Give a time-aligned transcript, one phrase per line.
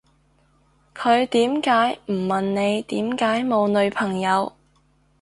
[0.95, 4.53] 佢點解唔問你點解冇女朋友